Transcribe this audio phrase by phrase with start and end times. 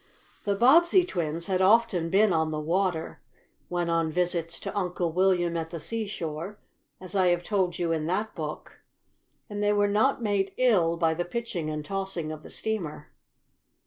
[0.45, 3.21] The Bobbsey twins had often been on the water,
[3.67, 6.57] when on visits to Uncle William at the seashore,
[6.99, 8.81] as I have told you in that book,
[9.47, 13.11] and they were not made ill by the pitching and tossing of the steamer.